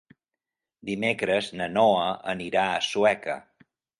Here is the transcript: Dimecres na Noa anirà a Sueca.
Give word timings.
Dimecres 0.89 1.51
na 1.59 1.67
Noa 1.75 2.09
anirà 2.35 2.65
a 2.79 2.83
Sueca. 2.89 3.39